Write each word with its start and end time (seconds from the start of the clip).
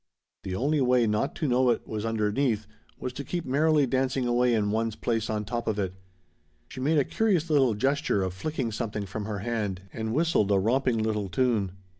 The 0.41 0.55
only 0.55 0.81
way 0.81 1.05
not 1.05 1.35
to 1.35 1.47
know 1.47 1.69
it 1.69 1.87
was 1.87 2.05
underneath 2.07 2.65
was 2.97 3.13
to 3.13 3.23
keep 3.23 3.45
merrily 3.45 3.85
dancing 3.85 4.25
away 4.25 4.55
in 4.55 4.71
one's 4.71 4.95
place 4.95 5.29
on 5.29 5.45
top 5.45 5.67
of 5.67 5.77
it. 5.77 5.93
She 6.69 6.79
made 6.79 6.97
a 6.97 7.05
curious 7.05 7.51
little 7.51 7.75
gesture 7.75 8.23
of 8.23 8.33
flicking 8.33 8.71
something 8.71 9.05
from 9.05 9.25
her 9.25 9.37
hand 9.45 9.83
and 9.93 10.11
whistled 10.11 10.49
a 10.51 10.57
romping 10.57 10.97
little 10.97 11.29
tune. 11.29 11.73